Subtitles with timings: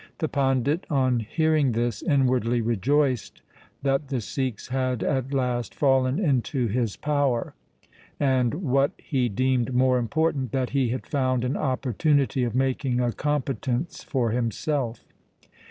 [0.17, 3.43] The pandit, on hearing this, inwardly rejoiced
[3.83, 7.53] that the Sikhs had at last fallen into his power,
[8.19, 13.09] and, what he deemed more important, that he had found an opportunity of making a
[13.11, 15.03] compe tence for himself.